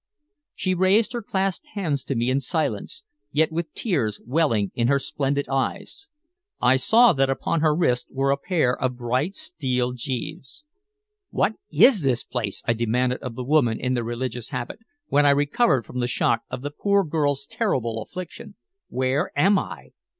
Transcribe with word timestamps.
She 0.55 0.73
raised 0.73 1.13
her 1.13 1.21
clasped 1.21 1.67
hands 1.75 2.03
to 2.05 2.15
me 2.15 2.31
in 2.31 2.39
silence, 2.39 3.03
yet 3.31 3.51
with 3.51 3.71
tears 3.75 4.19
welling 4.25 4.71
in 4.73 4.87
her 4.87 4.97
splendid 4.97 5.45
eyes. 5.47 6.07
I 6.59 6.77
saw 6.77 7.13
that 7.13 7.29
upon 7.29 7.61
her 7.61 7.75
wrists 7.75 8.09
were 8.11 8.31
a 8.31 8.37
pair 8.37 8.75
of 8.75 8.97
bright 8.97 9.35
steel 9.35 9.91
gyves. 9.93 10.63
"What 11.29 11.53
is 11.71 12.01
this 12.01 12.23
place?" 12.23 12.63
I 12.65 12.73
demanded 12.73 13.19
of 13.19 13.35
the 13.35 13.43
woman 13.43 13.79
in 13.79 13.93
the 13.93 14.03
religious 14.03 14.49
habit, 14.49 14.79
when 15.09 15.27
I 15.27 15.29
recovered 15.29 15.85
from 15.85 15.99
the 15.99 16.07
shock 16.07 16.41
of 16.49 16.63
the 16.63 16.71
poor 16.71 17.03
girl's 17.03 17.45
terrible 17.45 18.01
affliction. 18.01 18.55
"Where 18.89 19.31
am 19.37 19.59
I?" 19.59 19.91